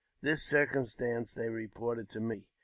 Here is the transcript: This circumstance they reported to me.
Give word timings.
This 0.19 0.41
circumstance 0.41 1.35
they 1.35 1.51
reported 1.51 2.09
to 2.09 2.19
me. 2.19 2.47